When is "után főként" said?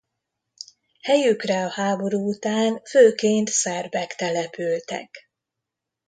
2.29-3.49